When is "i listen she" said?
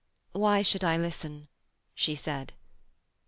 0.83-2.15